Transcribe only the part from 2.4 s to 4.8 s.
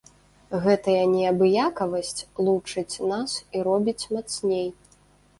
лучыць нас і робіць мацней.